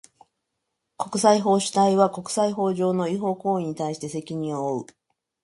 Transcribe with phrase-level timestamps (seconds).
[0.97, 4.87] 国際法主体は、国際法上の違法行為に対して責任を負う。